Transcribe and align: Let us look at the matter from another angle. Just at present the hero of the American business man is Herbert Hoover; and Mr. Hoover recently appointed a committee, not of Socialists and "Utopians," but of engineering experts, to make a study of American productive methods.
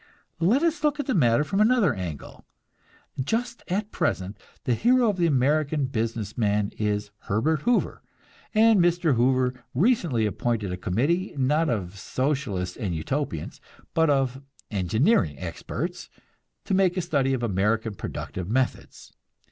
Let 0.39 0.63
us 0.63 0.83
look 0.83 0.99
at 0.99 1.05
the 1.05 1.13
matter 1.13 1.43
from 1.43 1.61
another 1.61 1.93
angle. 1.93 2.43
Just 3.23 3.61
at 3.67 3.91
present 3.91 4.35
the 4.63 4.73
hero 4.73 5.11
of 5.11 5.17
the 5.17 5.27
American 5.27 5.85
business 5.85 6.35
man 6.35 6.71
is 6.79 7.11
Herbert 7.27 7.61
Hoover; 7.69 8.01
and 8.55 8.79
Mr. 8.79 9.13
Hoover 9.13 9.63
recently 9.75 10.25
appointed 10.25 10.71
a 10.71 10.75
committee, 10.75 11.35
not 11.37 11.69
of 11.69 11.99
Socialists 11.99 12.77
and 12.77 12.95
"Utopians," 12.95 13.61
but 13.93 14.09
of 14.09 14.41
engineering 14.71 15.37
experts, 15.37 16.09
to 16.65 16.73
make 16.73 16.97
a 16.97 17.01
study 17.01 17.35
of 17.35 17.43
American 17.43 17.93
productive 17.93 18.49
methods. 18.49 19.13